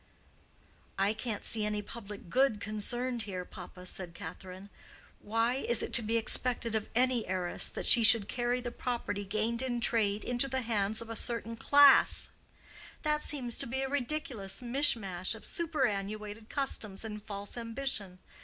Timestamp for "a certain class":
11.11-12.29